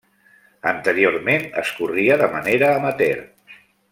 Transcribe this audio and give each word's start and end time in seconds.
Anteriorment 0.71 1.45
es 1.63 1.75
corria 1.81 2.17
de 2.23 2.31
manera 2.39 2.73
amateur. 2.79 3.23